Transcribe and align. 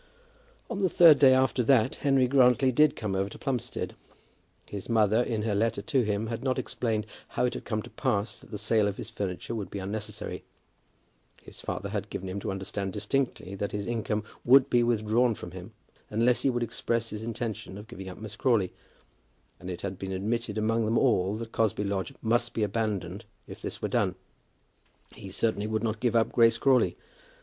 On 0.67 0.79
the 0.79 0.89
third 0.89 1.19
day 1.19 1.31
after 1.35 1.61
that 1.61 1.97
Henry 1.97 2.27
Grantly 2.27 2.71
did 2.71 2.95
come 2.95 3.13
over 3.13 3.29
to 3.29 3.37
Plumstead. 3.37 3.93
His 4.67 4.89
mother 4.89 5.21
in 5.21 5.43
her 5.43 5.53
letter 5.53 5.83
to 5.83 6.01
him 6.01 6.25
had 6.25 6.43
not 6.43 6.57
explained 6.57 7.05
how 7.27 7.45
it 7.45 7.53
had 7.53 7.65
come 7.65 7.83
to 7.83 7.89
pass 7.91 8.39
that 8.39 8.49
the 8.49 8.57
sale 8.57 8.87
of 8.87 8.97
his 8.97 9.11
furniture 9.11 9.53
would 9.53 9.69
be 9.69 9.77
unnecessary. 9.77 10.43
His 11.43 11.61
father 11.61 11.89
had 11.89 12.09
given 12.09 12.27
him 12.29 12.39
to 12.39 12.49
understand 12.49 12.93
distinctly 12.93 13.53
that 13.53 13.73
his 13.73 13.85
income 13.85 14.23
would 14.43 14.71
be 14.71 14.81
withdrawn 14.81 15.35
from 15.35 15.51
him 15.51 15.71
unless 16.09 16.41
he 16.41 16.49
would 16.49 16.63
express 16.63 17.11
his 17.11 17.21
intention 17.21 17.77
of 17.77 17.87
giving 17.87 18.09
up 18.09 18.17
Miss 18.17 18.35
Crawley; 18.35 18.73
and 19.59 19.69
it 19.69 19.81
had 19.81 19.99
been 19.99 20.13
admitted 20.13 20.57
among 20.57 20.85
them 20.85 20.97
all 20.97 21.35
that 21.35 21.51
Cosby 21.51 21.83
Lodge 21.83 22.15
must 22.23 22.55
be 22.55 22.63
abandoned 22.63 23.23
if 23.45 23.61
this 23.61 23.83
were 23.83 23.87
done. 23.87 24.15
He 25.13 25.29
certainly 25.29 25.67
would 25.67 25.83
not 25.83 25.99
give 25.99 26.15
up 26.15 26.33
Grace 26.33 26.57
Crawley. 26.57 26.97